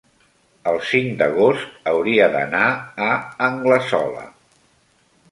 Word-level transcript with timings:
el 0.69 0.77
cinc 0.91 1.09
d'agost 1.17 1.75
hauria 1.91 2.29
d'anar 2.35 2.63
a 3.09 3.09
Anglesola. 3.49 4.25